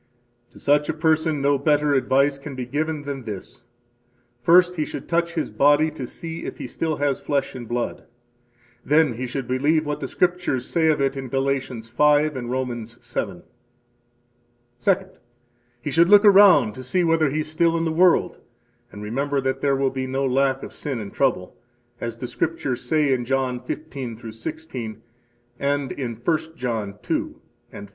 To 0.49 0.59
such 0.59 0.89
a 0.89 0.95
person 0.95 1.43
no 1.43 1.59
better 1.59 1.93
advice 1.93 2.39
can 2.39 2.55
be 2.55 2.65
given 2.65 3.03
than 3.03 3.21
this: 3.21 3.65
first, 4.41 4.75
he 4.75 4.83
should 4.83 5.07
touch 5.07 5.33
his 5.35 5.51
body 5.51 5.91
to 5.91 6.07
see 6.07 6.43
if 6.43 6.57
he 6.57 6.65
still 6.65 6.95
has 6.95 7.21
flesh 7.21 7.53
and 7.53 7.67
blood. 7.67 8.05
Then 8.83 9.13
he 9.13 9.27
should 9.27 9.47
believe 9.47 9.85
what 9.85 9.99
the 9.99 10.07
Scriptures 10.07 10.65
say 10.67 10.87
of 10.87 10.99
it 11.01 11.15
in 11.15 11.27
Galatians 11.29 11.87
5 11.87 12.35
and 12.35 12.49
Romans 12.49 12.97
7. 13.05 13.43
Second, 14.79 15.19
he 15.83 15.91
should 15.91 16.09
look 16.09 16.25
around 16.25 16.73
to 16.73 16.83
see 16.83 17.03
whether 17.03 17.29
he 17.29 17.41
is 17.41 17.51
still 17.51 17.77
in 17.77 17.85
the 17.85 17.91
world, 17.91 18.39
and 18.91 19.03
remember 19.03 19.39
that 19.39 19.61
there 19.61 19.75
will 19.75 19.91
be 19.91 20.07
no 20.07 20.25
lack 20.25 20.63
of 20.63 20.73
sin 20.73 20.99
and 20.99 21.13
trouble, 21.13 21.55
as 21.99 22.17
the 22.17 22.25
Scriptures 22.25 22.81
say 22.81 23.13
in 23.13 23.23
John 23.23 23.59
15 23.59 24.17
16 24.31 24.99
and 25.59 25.91
in 25.91 26.15
1 26.15 26.37
John 26.55 26.95
2 27.03 27.39
and 27.71 27.87
5. 27.87 27.89